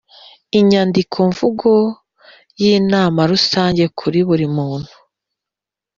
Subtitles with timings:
[0.59, 1.71] Inyandikomvugo
[2.61, 4.93] y inama Rusange kuri buri muntu